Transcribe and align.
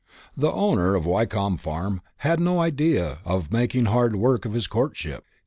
The 0.35 0.51
owner 0.51 0.95
of 0.95 1.05
Wyncomb 1.05 1.57
Farm 1.57 2.01
had 2.17 2.39
no 2.39 2.59
idea 2.59 3.19
of 3.23 3.51
making 3.51 3.85
hard 3.85 4.15
work 4.15 4.45
of 4.45 4.53
his 4.53 4.65
courtship. 4.65 5.23